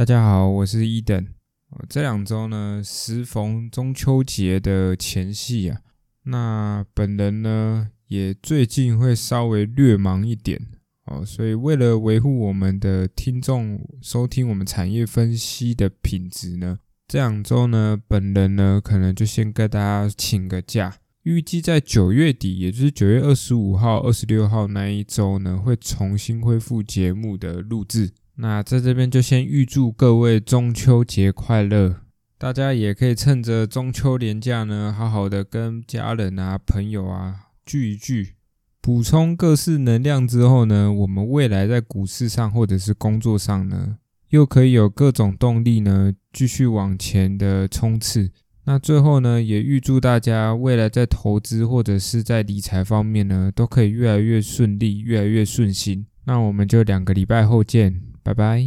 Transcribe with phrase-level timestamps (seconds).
[0.00, 1.26] 大家好，我是伊登。
[1.86, 5.82] 这两周呢，时逢中秋节的前夕啊，
[6.22, 10.58] 那本人呢也最近会稍微略忙一点
[11.04, 28.12] 哦，所以为了维护我们的听众收听我们产业分析的品质呢，这两周呢，本人呢可能就先跟大家请个假，预计在九月底，也就是九月二十五号、二十六号那一周呢，会重新恢复节目的录制。
[28.36, 31.96] 那在这边就先预祝各位中秋节快乐，
[32.38, 37.34] 大家也可以趁着中秋连假呢，好好的跟家人啊、朋友啊
[37.66, 38.36] 聚一聚，
[38.80, 43.98] 补充各式能量之后呢，我们未来在股市上或者是工作上呢，
[44.30, 48.30] 又可以有各种动力呢，继续往前的冲刺。
[48.64, 56.06] 那最后呢，也预祝大家未来在投资或者是在理财方面呢，都可以越来越顺利，越来越顺心。
[56.24, 58.00] 那我们就两个礼拜后见。
[58.22, 58.64] 拜拜。